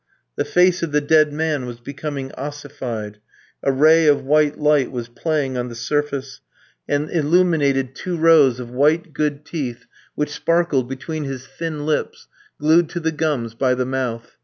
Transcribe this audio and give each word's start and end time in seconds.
The 0.35 0.45
face 0.45 0.81
of 0.81 0.91
the 0.93 0.99
dead 0.99 1.31
man 1.31 1.67
was 1.67 1.79
becoming 1.79 2.31
ossified; 2.31 3.19
a 3.61 3.71
ray 3.71 4.07
of 4.07 4.23
white 4.23 4.57
light 4.57 4.89
was 4.91 5.07
playing 5.07 5.59
on 5.59 5.69
the 5.69 5.75
surface 5.75 6.41
and 6.89 7.07
illuminated 7.11 7.93
two 7.93 8.17
rows 8.17 8.59
of 8.59 8.71
white, 8.71 9.13
good 9.13 9.45
teeth 9.45 9.85
which 10.15 10.31
sparkled 10.31 10.89
between 10.89 11.25
his 11.25 11.45
thin 11.45 11.85
lips, 11.85 12.27
glued 12.59 12.89
to 12.89 12.99
the 12.99 13.11
gums 13.11 13.53
by 13.53 13.75
the 13.75 13.85
mouth. 13.85 14.37